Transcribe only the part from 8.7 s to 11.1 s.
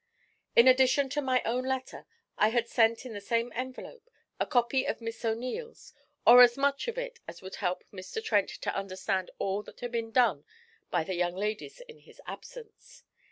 understand all that had been done by